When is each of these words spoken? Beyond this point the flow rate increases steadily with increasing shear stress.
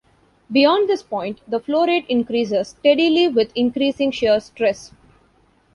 Beyond 0.51 0.89
this 0.89 1.03
point 1.03 1.41
the 1.47 1.59
flow 1.59 1.85
rate 1.85 2.07
increases 2.09 2.69
steadily 2.69 3.27
with 3.27 3.51
increasing 3.53 4.09
shear 4.09 4.39
stress. 4.39 4.91